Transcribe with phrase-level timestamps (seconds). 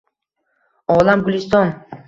[0.95, 1.73] Olam guliston!